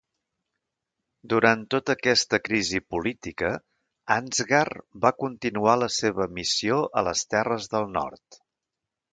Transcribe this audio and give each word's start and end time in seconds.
Durant 1.33 1.65
tota 1.73 1.95
aquesta 1.99 2.39
crisi 2.45 2.81
política, 2.95 3.51
Ansgar 4.17 4.65
va 5.05 5.13
continuar 5.25 5.77
la 5.83 5.93
seva 5.99 6.31
missió 6.41 6.83
a 7.03 7.09
les 7.11 7.25
terres 7.35 7.73
del 7.77 7.91
nord. 8.01 8.43